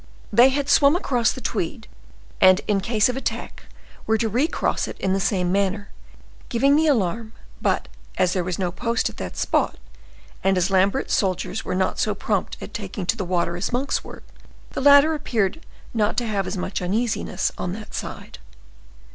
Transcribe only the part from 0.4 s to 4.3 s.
had swum across the Tweed, and, in case of attack, were to